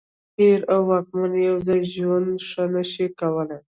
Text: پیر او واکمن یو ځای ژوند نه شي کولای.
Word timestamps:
پیر 0.35 0.59
او 0.73 0.79
واکمن 0.89 1.33
یو 1.47 1.57
ځای 1.67 1.81
ژوند 1.93 2.27
نه 2.73 2.83
شي 2.91 3.05
کولای. 3.19 3.61